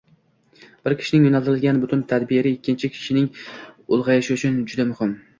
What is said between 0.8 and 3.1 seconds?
Bir kishining yo’naltirilgan butun tadbiri ikkinchi bir